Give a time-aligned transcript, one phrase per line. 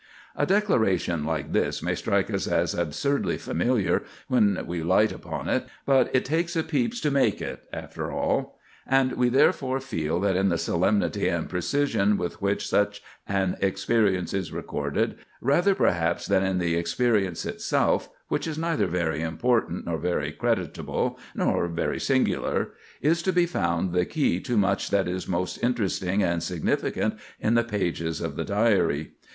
[0.35, 5.67] A declaration like this may strike us as absurdly familiar when we light upon it,
[5.85, 10.35] but it takes a Pepys to make it, after all; and we therefore feel that
[10.35, 16.43] in the solemnity and precision with which such an experience is recorded, rather perhaps than
[16.43, 22.69] in the experience itself, which is neither very important, nor very creditable, nor very singular,
[23.03, 27.53] is to be found the key to much that is most interesting and significant in
[27.53, 29.11] the pages of the Diary.